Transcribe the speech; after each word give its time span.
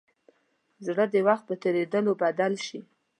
زړه 0.85 1.05
د 1.13 1.15
وخت 1.27 1.43
په 1.49 1.55
تېرېدو 1.63 2.11
بدل 2.21 2.53
شي. 2.65 2.79